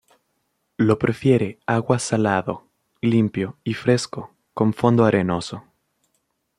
[0.77, 2.67] Lo prefiere agua salado,
[3.01, 5.63] limpio y fresco, con fondo arenoso.